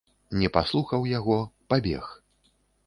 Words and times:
Не 0.43 0.49
паслухаў 0.57 1.07
яго, 1.11 1.39
пабег. 1.73 2.13